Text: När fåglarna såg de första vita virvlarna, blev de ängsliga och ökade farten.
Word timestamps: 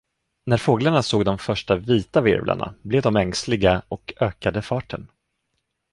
När 0.45 0.57
fåglarna 0.57 1.03
såg 1.03 1.25
de 1.25 1.37
första 1.37 1.75
vita 1.75 2.21
virvlarna, 2.21 2.73
blev 2.81 3.01
de 3.01 3.15
ängsliga 3.15 3.81
och 3.87 4.13
ökade 4.19 4.61
farten. 4.61 5.07